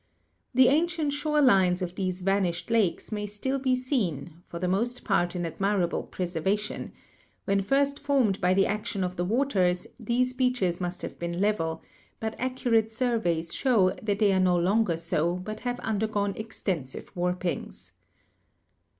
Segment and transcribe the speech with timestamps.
[0.55, 5.03] The ancient shore lines of these vanished lakes may still be seen, for the most
[5.03, 6.91] part in admirable preservation;
[7.45, 11.83] when first formed by the action of the waters, these beaches must have been level,
[12.19, 17.45] but accurate surveys show that they are no longer so, but have undergone extensive warp
[17.45, 17.91] ings.